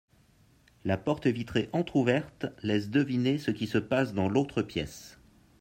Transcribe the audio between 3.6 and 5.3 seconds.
se passe dans l'autre pièce